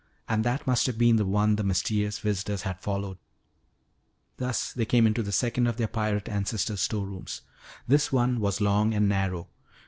And 0.27 0.43
that 0.43 0.65
must 0.65 0.87
have 0.87 0.97
been 0.97 1.17
the 1.17 1.27
one 1.27 1.57
the 1.57 1.63
mysterious 1.63 2.17
visitors 2.17 2.63
had 2.63 2.81
followed. 2.81 3.19
Thus 4.37 4.73
they 4.73 4.83
came 4.85 5.05
into 5.05 5.21
the 5.21 5.31
second 5.31 5.67
of 5.67 5.77
their 5.77 5.87
pirate 5.87 6.27
ancestor's 6.27 6.81
store 6.81 7.05
rooms. 7.05 7.41
This 7.87 8.11
one 8.11 8.39
was 8.39 8.61
long 8.61 8.95
and 8.95 9.07
narrow. 9.07 9.47